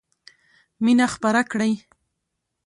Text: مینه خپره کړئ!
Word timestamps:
مینه 0.83 1.05
خپره 1.13 1.41
کړئ! 1.51 1.73